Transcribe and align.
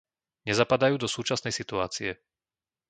Nezapadajú 0.49 0.95
do 0.99 1.05
súčasnej 1.15 1.53
situácie. 1.59 2.11